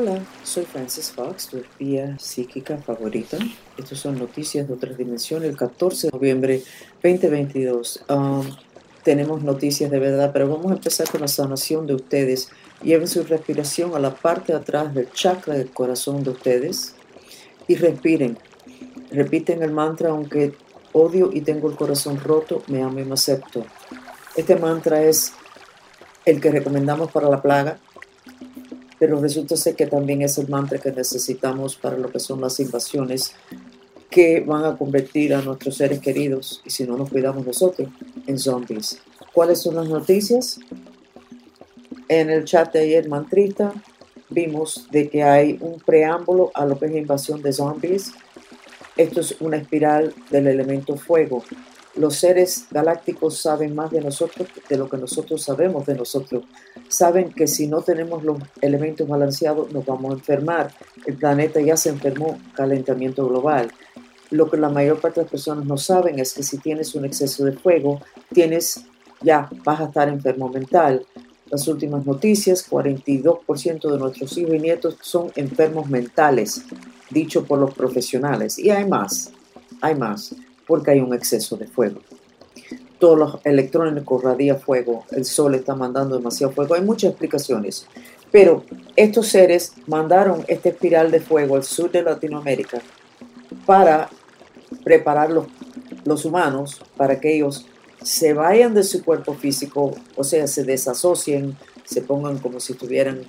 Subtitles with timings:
[0.00, 3.36] Hola, soy Francis Fox, tu espía psíquica favorita.
[3.76, 6.62] Estas son noticias de otra dimensión, el 14 de noviembre
[7.02, 8.06] 2022.
[8.08, 8.48] Um,
[9.02, 12.48] tenemos noticias de verdad, pero vamos a empezar con la sanación de ustedes.
[12.82, 16.94] Lleven su respiración a la parte de atrás del chakra del corazón de ustedes
[17.68, 18.38] y respiren.
[19.10, 20.54] Repiten el mantra, aunque
[20.94, 23.66] odio y tengo el corazón roto, me amo y me acepto.
[24.34, 25.34] Este mantra es
[26.24, 27.78] el que recomendamos para la plaga,
[29.00, 32.60] pero resulta ser que también es el mantra que necesitamos para lo que son las
[32.60, 33.32] invasiones
[34.10, 37.88] que van a convertir a nuestros seres queridos, y si no nos cuidamos nosotros,
[38.26, 39.00] en zombies.
[39.32, 40.60] ¿Cuáles son las noticias?
[42.08, 43.72] En el chat de ayer, Mantrita,
[44.28, 48.12] vimos de que hay un preámbulo a lo que es invasión de zombies.
[48.98, 51.42] Esto es una espiral del elemento fuego
[51.96, 56.44] los seres galácticos saben más de nosotros de lo que nosotros sabemos de nosotros.
[56.88, 60.72] Saben que si no tenemos los elementos balanceados nos vamos a enfermar.
[61.06, 63.72] El planeta ya se enfermó, calentamiento global.
[64.30, 67.04] Lo que la mayor parte de las personas no saben es que si tienes un
[67.04, 68.00] exceso de fuego,
[68.32, 68.84] tienes
[69.22, 71.04] ya vas a estar enfermo mental.
[71.50, 76.62] Las últimas noticias, 42% de nuestros hijos y nietos son enfermos mentales,
[77.10, 78.56] dicho por los profesionales.
[78.56, 79.32] Y hay más,
[79.80, 80.32] hay más
[80.70, 82.00] porque hay un exceso de fuego.
[83.00, 87.88] Todos los electrones radian fuego, el sol está mandando demasiado fuego, hay muchas explicaciones.
[88.30, 88.62] Pero
[88.94, 92.80] estos seres mandaron esta espiral de fuego al sur de Latinoamérica
[93.66, 94.08] para
[94.84, 95.46] preparar los,
[96.04, 97.66] los humanos para que ellos
[98.04, 103.22] se vayan de su cuerpo físico, o sea, se desasocien, se pongan como si estuvieran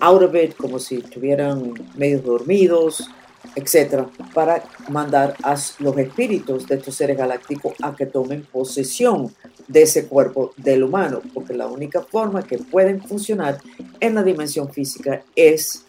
[0.00, 3.08] out of it, como si estuvieran medio dormidos,
[3.54, 9.34] etcétera, para mandar a los espíritus de estos seres galácticos a que tomen posesión
[9.66, 13.58] de ese cuerpo del humano, porque la única forma que pueden funcionar
[14.00, 15.84] en la dimensión física es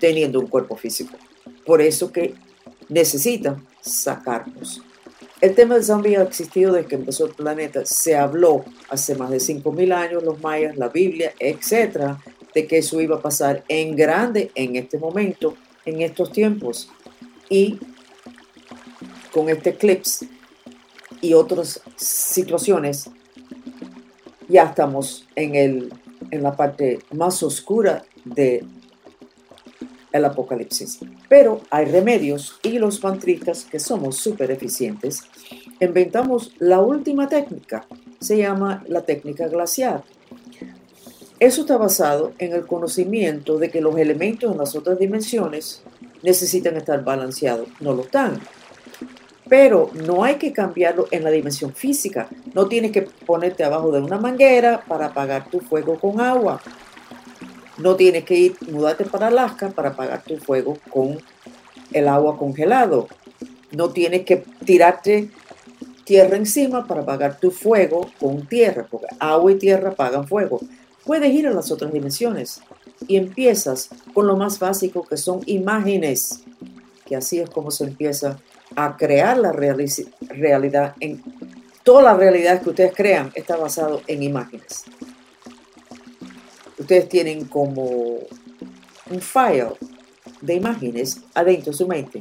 [0.00, 1.16] teniendo un cuerpo físico.
[1.64, 2.34] Por eso que
[2.88, 4.82] necesitan sacarnos.
[5.40, 7.86] El tema del zombie ha existido desde que empezó el planeta.
[7.86, 12.18] Se habló hace más de 5.000 años, los mayas, la Biblia, etcétera,
[12.54, 15.54] de que eso iba a pasar en grande en este momento,
[15.84, 16.90] en estos tiempos
[17.48, 17.78] y
[19.32, 20.28] con este eclipse
[21.20, 23.10] y otras situaciones,
[24.48, 25.92] ya estamos en, el,
[26.30, 28.64] en la parte más oscura de
[30.12, 31.00] el apocalipsis.
[31.28, 35.22] Pero hay remedios y los mantristas, que somos súper eficientes,
[35.80, 37.86] inventamos la última técnica.
[38.20, 40.02] Se llama la técnica glacial.
[41.40, 45.82] Eso está basado en el conocimiento de que los elementos en las otras dimensiones
[46.22, 47.66] necesitan estar balanceados.
[47.80, 48.38] No lo están.
[49.48, 52.28] Pero no hay que cambiarlo en la dimensión física.
[52.52, 56.60] No tienes que ponerte abajo de una manguera para apagar tu fuego con agua.
[57.78, 61.18] No tienes que ir, mudarte para Alaska para apagar tu fuego con
[61.90, 63.08] el agua congelado.
[63.72, 65.30] No tienes que tirarte
[66.04, 70.60] tierra encima para apagar tu fuego con tierra, porque agua y tierra apagan fuego.
[71.04, 72.60] Puedes ir a las otras dimensiones
[73.08, 76.40] y empiezas con lo más básico que son imágenes,
[77.06, 78.38] que así es como se empieza
[78.76, 80.94] a crear la realidad.
[81.00, 81.22] En,
[81.82, 84.84] toda la realidad que ustedes crean está basado en imágenes.
[86.78, 89.72] Ustedes tienen como un file
[90.40, 92.20] de imágenes adentro de su mente.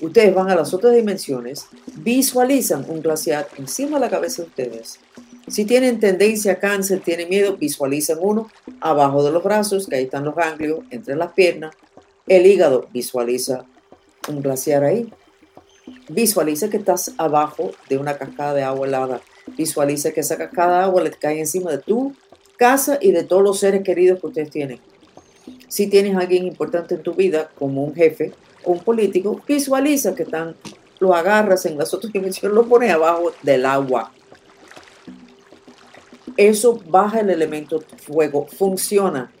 [0.00, 1.66] Ustedes van a las otras dimensiones,
[1.96, 4.98] visualizan un glaciar encima de la cabeza de ustedes
[5.48, 10.04] si tienen tendencia a cáncer, tienen miedo, visualicen uno abajo de los brazos, que ahí
[10.04, 11.74] están los ganglios, entre las piernas.
[12.26, 13.64] El hígado, visualiza
[14.28, 15.12] un glaciar ahí.
[16.08, 19.20] Visualiza que estás abajo de una cascada de agua helada.
[19.56, 22.12] Visualiza que esa cascada de agua le cae encima de tu
[22.56, 24.80] casa y de todos los seres queridos que ustedes tienen.
[25.68, 28.32] Si tienes a alguien importante en tu vida, como un jefe
[28.64, 30.56] o un político, visualiza que están,
[30.98, 34.10] lo agarras en las otras dimensiones, lo pones abajo del agua
[36.36, 39.32] eso baja el elemento fuego, funciona.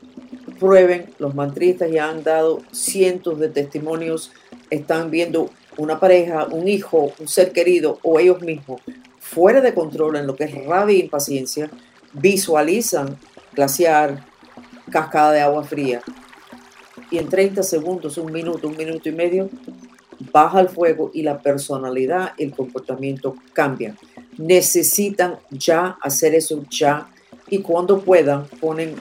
[0.58, 4.32] Prueben, los mantristas ya han dado cientos de testimonios,
[4.70, 8.80] están viendo una pareja, un hijo, un ser querido o ellos mismos
[9.18, 11.68] fuera de control en lo que es rabia e impaciencia,
[12.12, 13.18] visualizan
[13.54, 14.24] glaciar,
[14.90, 16.00] cascada de agua fría.
[17.10, 19.50] Y en 30 segundos, un minuto, un minuto y medio,
[20.32, 23.98] baja el fuego y la personalidad, el comportamiento cambian
[24.38, 27.08] necesitan ya hacer eso ya
[27.48, 28.96] y cuando puedan ponen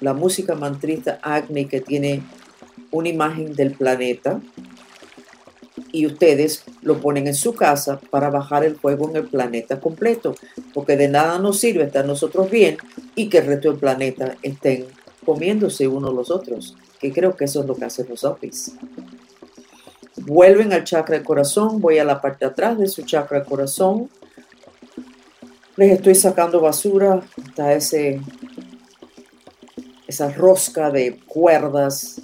[0.00, 2.22] la música mantrista Agni que tiene
[2.90, 4.40] una imagen del planeta
[5.92, 10.34] y ustedes lo ponen en su casa para bajar el fuego en el planeta completo,
[10.74, 12.76] porque de nada nos sirve estar nosotros bien
[13.14, 14.86] y que el resto del planeta estén
[15.24, 16.76] comiéndose unos los otros.
[16.98, 18.72] que creo que eso es lo que hacen los zombies.
[20.16, 23.46] Vuelven al chakra del corazón, voy a la parte de atrás de su chakra del
[23.46, 24.08] corazón.
[25.76, 28.22] Les estoy sacando basura, está ese,
[30.06, 32.22] esa rosca de cuerdas.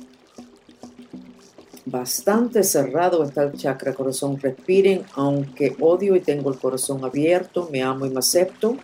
[1.85, 4.41] Bastante cerrado está el chakra corazón.
[4.41, 8.79] Respiren, aunque odio y tengo el corazón abierto, me amo y me acepto.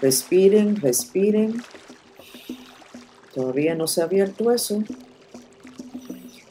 [0.00, 1.62] Respiren, respiren.
[3.34, 4.82] Todavía no se ha abierto eso.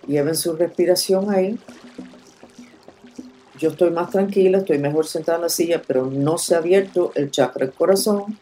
[0.05, 1.57] Lleven su respiración ahí.
[3.59, 7.11] Yo estoy más tranquila, estoy mejor sentada en la silla, pero no se ha abierto
[7.15, 8.37] el chakra del corazón.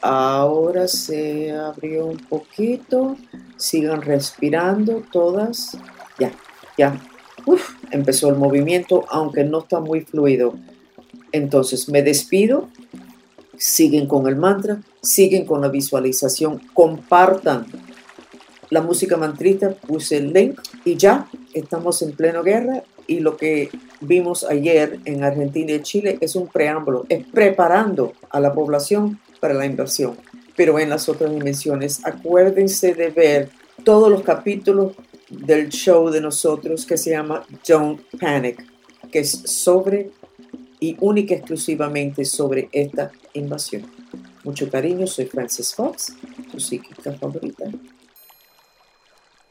[0.00, 3.16] Ahora se abrió un poquito.
[3.56, 5.78] Sigan respirando todas.
[6.18, 6.32] Ya,
[6.76, 7.00] ya.
[7.90, 10.54] empezó el movimiento, aunque no está muy fluido.
[11.30, 12.68] Entonces me despido.
[13.56, 17.66] Siguen con el mantra siguen con la visualización, compartan
[18.70, 23.70] la música mantrista, puse el link y ya estamos en pleno guerra y lo que
[24.00, 29.54] vimos ayer en Argentina y Chile es un preámbulo, es preparando a la población para
[29.54, 30.16] la invasión.
[30.56, 33.50] Pero en las otras dimensiones, acuérdense de ver
[33.84, 34.92] todos los capítulos
[35.30, 38.64] del show de nosotros que se llama Don't Panic,
[39.10, 40.10] que es sobre
[40.78, 43.82] y única exclusivamente sobre esta invasión.
[44.44, 46.16] Mucho cariño, soy Frances Fox,
[46.50, 47.66] tu psíquica favorita.